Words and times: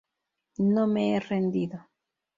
No 0.71 0.87
me 0.87 1.03
he 1.11 1.19
rendido. 1.19 1.79